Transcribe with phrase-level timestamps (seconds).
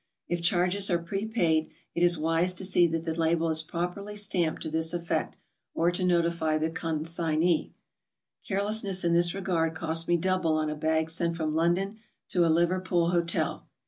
[0.27, 4.63] If charges are prepaid, it is wise to see that the label is properly stamped
[4.63, 5.37] to this effect,
[5.75, 7.69] or to notify the con signee.
[8.43, 12.49] Carelessness in this regard cost me double on a bag sent from London to a
[12.49, 13.67] Liverpool hotel.